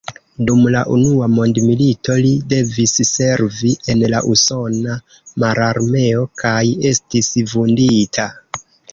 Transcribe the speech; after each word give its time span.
Dum 0.49 0.61
la 0.75 0.79
Unua 0.93 1.25
Mondmilito 1.33 2.13
li 2.21 2.29
devis 2.53 2.93
servi 3.09 3.73
en 3.93 4.01
la 4.13 4.21
usona 4.35 4.95
mararmeo 5.43 6.23
kaj 6.43 6.55
estis 6.93 7.29
vundita. 7.53 8.27